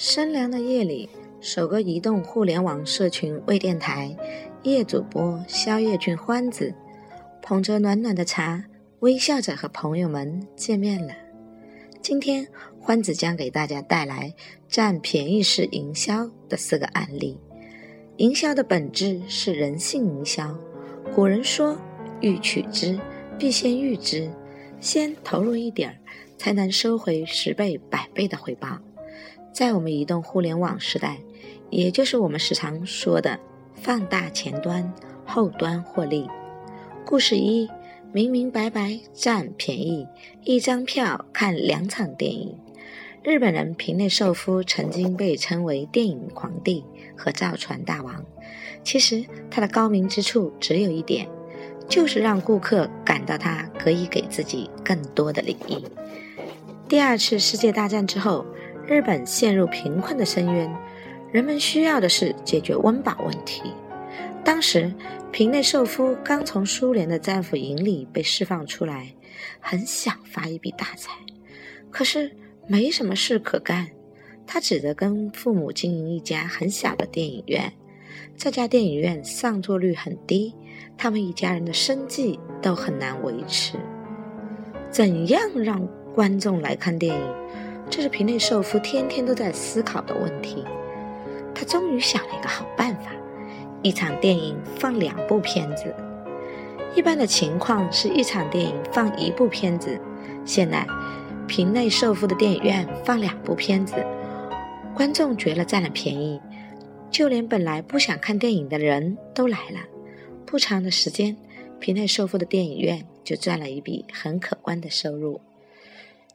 [0.00, 4.16] 深凉的夜里，首个移动互联网社群微电台
[4.62, 6.72] 夜主播宵夜君欢子，
[7.42, 8.64] 捧着暖暖的茶，
[9.00, 11.12] 微笑着和朋友们见面了。
[12.00, 12.46] 今天，
[12.80, 14.32] 欢子将给大家带来
[14.68, 17.36] 占便宜式营销的四个案例。
[18.18, 20.56] 营销的本质是人性营销。
[21.12, 21.76] 古人说
[22.22, 22.96] ：“欲取之，
[23.36, 24.30] 必先予之。”
[24.78, 25.98] 先投入一点儿，
[26.36, 28.78] 才能收回十倍、百倍的回报。
[29.52, 31.18] 在我们移动互联网时代，
[31.68, 33.38] 也就是我们时常说的
[33.74, 34.92] 放大前端、
[35.26, 36.28] 后端获利。
[37.04, 37.68] 故事一：
[38.12, 40.06] 明明白白占便宜，
[40.44, 42.54] 一张票看两场电影。
[43.24, 46.84] 日本人平内寿夫曾经被称为电影皇帝
[47.16, 48.24] 和造船大王。
[48.84, 51.28] 其实他的高明之处只有一点，
[51.88, 55.84] 就是让顾客感到他可以给自己更多的利益。
[56.88, 58.46] 第二次世界大战之后。
[58.88, 60.74] 日本陷入贫困的深渊，
[61.30, 63.62] 人们需要的是解决温饱问题。
[64.42, 64.90] 当时，
[65.30, 69.14] 平内寿夫刚从苏联的战俘营里被释放出来，
[69.60, 71.12] 很想发一笔大财，
[71.90, 72.34] 可是
[72.66, 73.86] 没什么事可干，
[74.46, 77.70] 他只得跟父母经营一家很小的电影院。
[78.38, 80.54] 这家电影院上座率很低，
[80.96, 83.76] 他们一家人的生计都很难维持。
[84.90, 87.34] 怎样让观众来看电影？
[87.90, 90.64] 这是平内寿夫天天都在思考的问题。
[91.54, 93.10] 他终于想了一个好办法：
[93.82, 95.94] 一场电影放两部片子。
[96.94, 100.00] 一般的情况是一场电影放一部片子，
[100.44, 100.86] 现在
[101.46, 103.94] 平内寿夫的电影院放两部片子，
[104.94, 106.40] 观众觉得占了便宜，
[107.10, 109.80] 就连本来不想看电影的人都来了。
[110.46, 111.36] 不长的时间，
[111.78, 115.40] 平内寿夫的电影院就赚了一笔很可观的收入。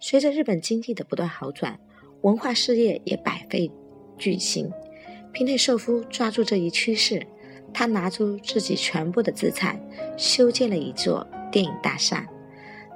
[0.06, 1.80] 随着日本经济的不断好转，
[2.24, 3.72] 文化事业也百废
[4.18, 4.70] 俱兴。
[5.32, 7.26] 平内寿夫抓住这一趋势，
[7.74, 9.82] 他拿出自己全部的资产，
[10.18, 12.28] 修建了一座电影大厦。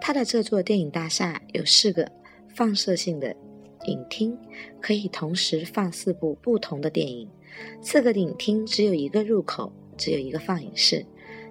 [0.02, 2.12] 他的这座电影大厦有四个
[2.54, 3.34] 放射性的
[3.86, 4.38] 影厅，
[4.82, 7.30] 可以同时放四部不同的电影。
[7.82, 11.06] 四个影厅只有一个入口，只有一个放映室，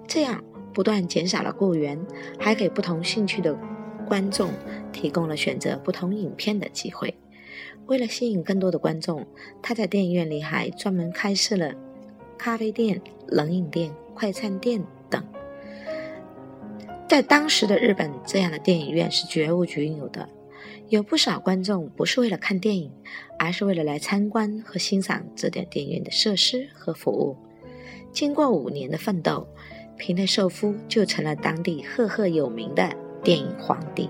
[0.07, 1.99] 这样不断减少了雇员，
[2.37, 3.57] 还给不同兴趣的。
[4.07, 4.49] 观众
[4.91, 7.13] 提供了选择不同影片的机会。
[7.85, 9.25] 为了吸引更多的观众，
[9.61, 11.73] 他在电影院里还专门开设了
[12.37, 15.23] 咖啡店、冷饮店、快餐店等。
[17.07, 20.27] 在当时的日本，这样的电影院是绝无仅有的。
[20.89, 22.91] 有不少观众不是为了看电影，
[23.39, 27.37] 而是为了来参观和欣赏这点电影院的设施和服务。
[28.11, 29.47] 经过五年的奋斗，
[29.97, 32.89] 平内寿夫就成了当地赫赫有名的。
[33.27, 34.09] 电影皇帝，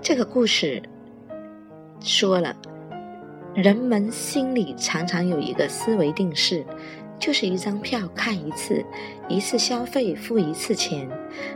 [0.00, 0.80] 这个故事
[2.00, 2.56] 说了，
[3.52, 6.64] 人们心里常常有一个思维定式，
[7.18, 8.80] 就是一张票看一次，
[9.28, 11.10] 一次消费付一次钱。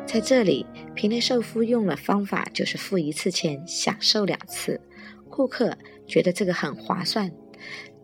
[0.04, 0.66] 在这里，
[0.96, 4.80] 平内寿夫用了方法，就是付一次钱，享受两次。
[5.28, 5.72] 顾客
[6.04, 7.30] 觉得这个很划算，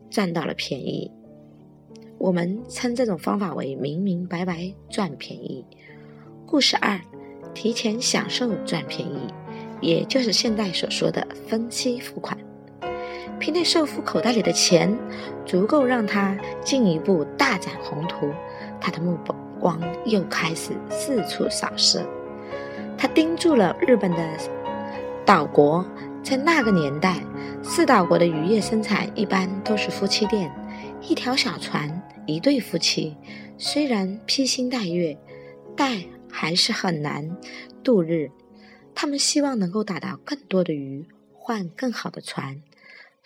[0.09, 1.11] 占到了便宜。
[2.17, 5.67] 我们称这种方法为明明白白赚便宜。
[6.47, 7.01] 故事二。
[7.57, 9.19] 提前享受赚便宜，
[9.81, 12.37] 也就是现在所说的分期付款。
[13.41, 14.95] 平内寿夫口袋里的钱
[15.47, 18.31] 足够让他进一步大展宏图，
[18.79, 19.19] 他的目
[19.59, 22.07] 光又开始四处扫射。
[22.99, 24.23] 他盯住了日本的
[25.25, 25.83] 岛国，
[26.23, 27.23] 在那个年代，
[27.63, 30.53] 四岛国的渔业生产一般都是夫妻店，
[31.01, 33.17] 一条小船，一对夫妻，
[33.57, 35.17] 虽然披星戴月，
[35.75, 35.99] 但。
[36.31, 37.37] 还是很难
[37.83, 38.31] 度日，
[38.95, 42.63] 他们希望能够打到更多的鱼，换更好的船。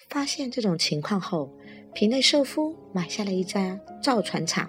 [0.09, 1.53] 发现这种情况后，
[1.95, 4.69] 皮内寿夫买下了一家造船厂，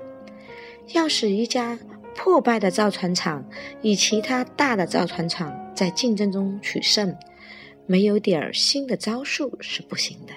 [0.93, 1.79] 要使一家
[2.15, 3.43] 破败的造船厂
[3.81, 7.15] 与其他大的造船厂在竞争中取胜，
[7.87, 10.33] 没有点儿新的招数是不行的。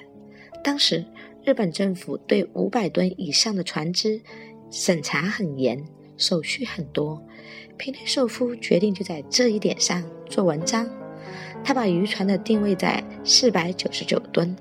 [0.62, 1.04] 当时
[1.44, 4.20] 日本政府对五百吨以上的船只
[4.70, 5.84] 审查很严，
[6.16, 7.22] 手续很多。
[7.76, 10.88] 平内寿夫决定就在这一点上做文章。
[11.62, 14.54] 他把渔船的定位在四百九十九吨，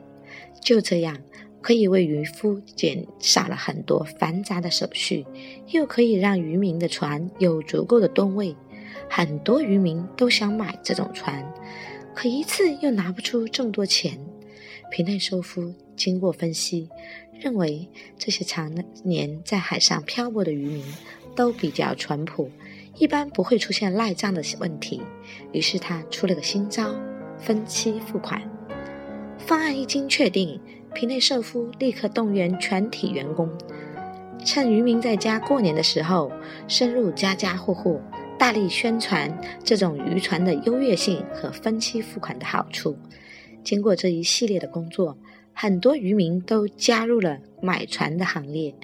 [0.61, 1.17] 就这样
[1.61, 5.25] 可以为渔夫减少了很多繁杂的手续，
[5.67, 8.55] 又可以让渔民的船有足够的吨位。
[9.09, 11.45] 很多渔民都想买这种船，
[12.15, 14.17] 可一次又拿不出这么多钱。
[14.89, 16.87] 平内寿夫经过分析，
[17.37, 18.73] 认为这些常
[19.03, 20.83] 年在海上漂泊的渔民
[21.35, 22.49] 都比较淳朴。
[22.95, 25.01] 一般不会出现赖账的问题，
[25.51, 26.93] 于是他出了个新招：
[27.37, 28.41] 分期付款。
[29.37, 30.59] 方案一经确定，
[30.93, 33.49] 皮内舍夫立刻动员全体员工，
[34.45, 36.31] 趁渔民在家过年的时候，
[36.67, 37.99] 深入家家户户，
[38.37, 42.95] 大力宣传这种渔船的优越性和分期付款的好处。
[43.63, 45.17] 经过这一系列的工作，
[45.51, 48.75] 很多渔民都加入了买船的行列。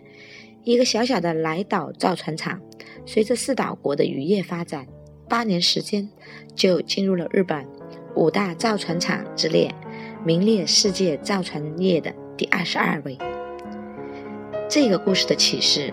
[0.64, 2.60] 一个小小的来岛造船厂，
[3.12, 4.86] 随着四岛国的渔业发展，
[5.28, 6.08] 八年时间
[6.54, 7.66] 就进入了日本
[8.14, 9.74] 五大造船厂之列，
[10.24, 13.18] 名列世界造船业的第二十二位。
[14.70, 15.92] 这个故事的启示：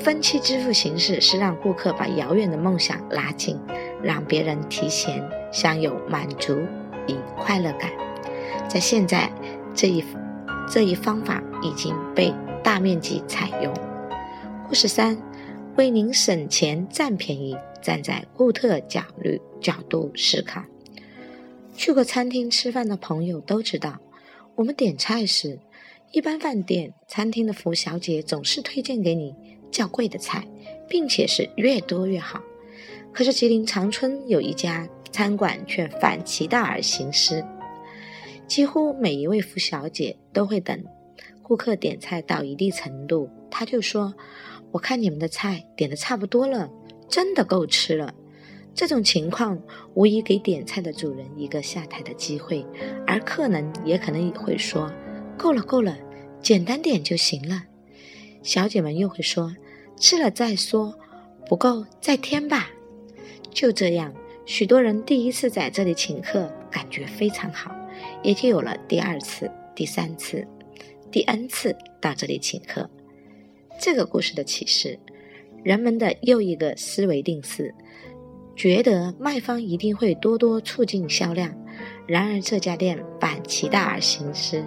[0.00, 3.56] 分期支付形式是让顾客把遥远的梦想拉近，
[4.02, 5.22] 让别人提前
[5.52, 6.58] 享有满足
[7.06, 7.88] 与快乐感。
[8.68, 9.30] 在现在，
[9.76, 10.04] 这一
[10.68, 12.34] 这一方法已经被
[12.64, 13.72] 大面积采用。
[14.66, 15.16] 故事三，
[15.78, 20.60] 为您省钱占便宜，站在顾客角率角度思考。
[21.76, 23.96] 去过餐厅吃饭的朋友都知道，
[24.56, 25.56] 我们点菜时，
[26.10, 29.32] 一般饭店、餐厅的服务小姐总是推荐给你
[29.70, 30.44] 较贵的菜，
[30.88, 32.42] 并且是越多越好。
[33.12, 37.44] 可是吉林长春有一家餐馆却反其道而行之，
[38.48, 40.84] 几乎每一位服务小姐都会等
[41.48, 44.14] 顾客点菜到一定程度，他就说。
[44.70, 46.70] 我看你们的菜点的差不多了，
[47.08, 48.12] 真的够吃了。
[48.74, 49.58] 这种情况
[49.94, 52.66] 无疑给点菜的主人一个下台的机会，
[53.06, 54.92] 而客人也可能也会说
[55.38, 55.96] ：“够了，够了，
[56.42, 57.64] 简单点就行了。”
[58.44, 59.56] 小姐们又会说
[59.96, 60.94] ：“吃了再说，
[61.46, 62.68] 不够再添吧。”
[63.50, 64.12] 就这样，
[64.44, 67.74] 许多人第一次在这里请客，感觉非常好，
[68.22, 70.46] 也就有了第二次、第三次、
[71.10, 72.88] 第 N 次到这里请客。
[73.80, 74.98] 这个故事的启示，
[75.64, 77.74] 人们的又一个思维定式，
[78.54, 81.54] 觉得卖方一定会多多促进销量。
[82.06, 84.64] 然而这家店反其道而行之，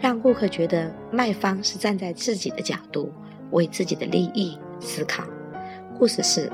[0.00, 3.12] 让顾客觉得卖方是站在自己的角度，
[3.52, 5.24] 为自己的利益思考。
[5.98, 6.50] 故事是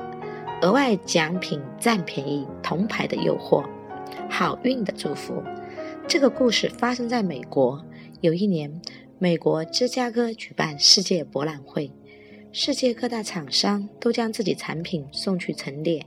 [0.61, 3.63] 额外奖品占便宜，铜牌的诱惑，
[4.29, 5.41] 好运的祝福。
[6.07, 7.83] 这个故事发生在美国，
[8.21, 8.69] 有一年。
[9.23, 11.89] 美国芝加哥举办世界博览会，
[12.51, 16.05] 世界各大厂商都将自己产品送去陈列。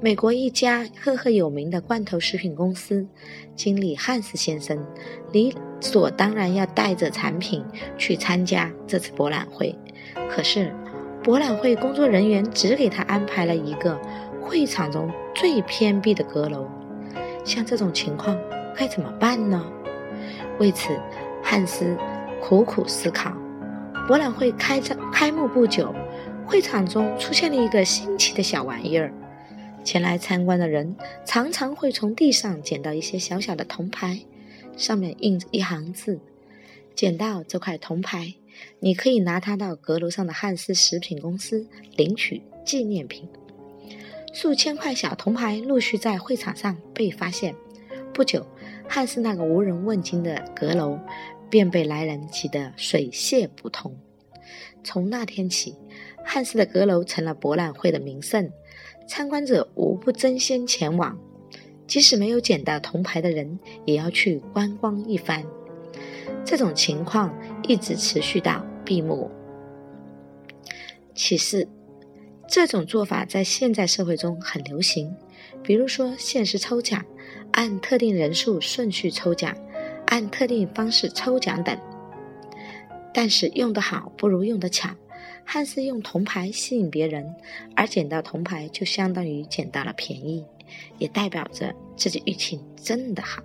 [0.00, 3.04] 美国一家赫赫有名的罐头食品公司
[3.56, 4.78] 经理汉斯先生，
[5.32, 7.64] 理所当然要带着产品
[7.98, 9.76] 去参加这次博览会。
[10.30, 10.72] 可是，
[11.24, 14.00] 博览会工作人员只给他安排了一个
[14.40, 16.68] 会场中最偏僻的阁楼。
[17.44, 18.38] 像这种情况
[18.76, 19.68] 该怎么办呢？
[20.60, 20.96] 为此，
[21.42, 21.96] 汉斯。
[22.40, 23.32] 苦苦思考，
[24.08, 25.94] 博览会开张开幕不久，
[26.46, 29.12] 会场中出现了一个新奇的小玩意儿。
[29.84, 34.20] 前来参观的人常常会从地上捡到一些小小的铜牌，
[34.76, 36.18] 上面印着一行字
[36.96, 38.34] ：“捡到这块铜牌，
[38.80, 41.66] 你可以拿它到阁楼上的汉斯食品公司
[41.96, 43.28] 领取纪念品。”
[44.34, 47.54] 数千块小铜牌陆续在会场上被发现。
[48.12, 48.44] 不久，
[48.88, 50.98] 汉斯那个无人问津的阁楼。
[51.50, 53.94] 便被来人挤得水泄不通。
[54.82, 55.76] 从那天起，
[56.24, 58.50] 汉斯的阁楼成了博览会的名胜，
[59.06, 61.18] 参观者无不争先前往。
[61.86, 65.44] 即使没有捡到铜牌的人，也要去观光一番。
[66.44, 69.28] 这种情况一直持续到闭幕。
[71.14, 71.68] 其次，
[72.48, 75.14] 这种做法在现在社会中很流行，
[75.62, 77.04] 比如说限时抽奖，
[77.52, 79.54] 按特定人数顺序抽奖。
[80.10, 81.78] 按特定方式抽奖等，
[83.14, 84.90] 但是用得好不如用得巧。
[85.44, 87.34] 汉斯用铜牌吸引别人，
[87.74, 90.44] 而捡到铜牌就相当于捡到了便宜，
[90.98, 93.40] 也代表着自己运气真的好。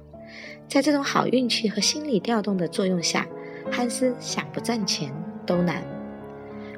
[0.67, 3.27] 在这种好运气和心理调动的作用下，
[3.72, 5.13] 汉斯想不赚钱
[5.45, 5.84] 都难。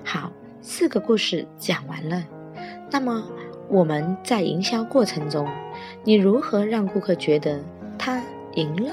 [0.03, 2.25] 好，四个故事讲完了。
[2.91, 3.25] 那么
[3.70, 5.48] 我们在营销过程中，
[6.03, 7.63] 你如何让顾客觉得
[7.98, 8.22] 他
[8.56, 8.91] 赢了？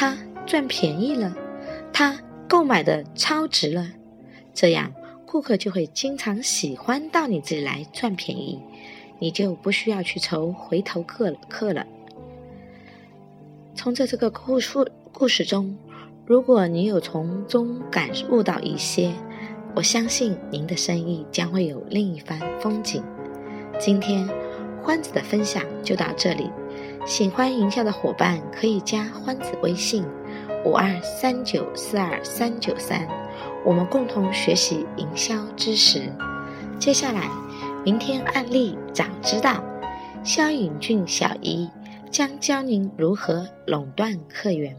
[0.00, 0.16] 他
[0.46, 1.36] 赚便宜了，
[1.92, 3.86] 他购买的超值了，
[4.54, 4.90] 这样
[5.26, 8.58] 顾客就会经常喜欢到你这里来赚便宜，
[9.18, 11.86] 你就不需要去愁回头客客了。
[13.74, 15.76] 从这这个故事故事中，
[16.24, 19.12] 如果你有从中感悟到一些，
[19.74, 23.04] 我相信您的生意将会有另一番风景。
[23.78, 24.26] 今天
[24.82, 26.50] 欢子的分享就到这里。
[27.06, 30.04] 喜欢营销的伙伴可以加欢子微信
[30.64, 33.08] 五二三九四二三九三，
[33.64, 36.02] 我们共同学习营销知识。
[36.78, 37.30] 接下来，
[37.84, 39.64] 明天案例早知道，
[40.22, 41.68] 肖颖俊小姨
[42.10, 44.76] 将教您如何垄断客源。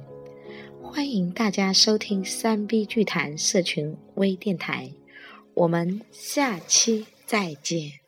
[0.81, 4.91] 欢迎大家收听三 B 剧谈社群微电台，
[5.53, 8.00] 我们下期再见。